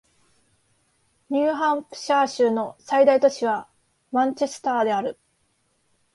[1.29, 3.67] ニューハンプシャー州の最大都市は
[4.11, 5.19] マンチェスターである